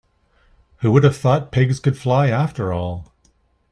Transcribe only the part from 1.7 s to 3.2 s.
could fly after all?